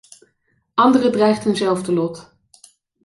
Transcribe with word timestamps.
Anderen 0.75 1.11
dreigt 1.13 1.45
eenzelfde 1.45 1.91
lot. 1.91 2.27